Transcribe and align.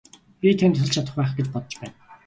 Би 0.45 0.49
танд 0.61 0.73
тусалж 0.79 0.91
чадах 0.95 1.15
байх 1.21 1.31
гэж 1.41 1.47
бодож 1.55 1.73
байна. 1.81 1.97